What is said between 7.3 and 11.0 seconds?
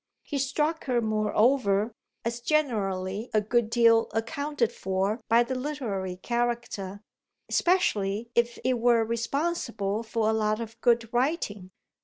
especially if it were responsible for a lot of